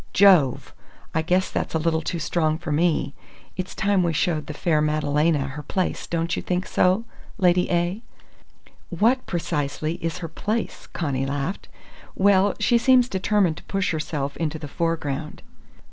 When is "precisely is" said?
9.27-10.17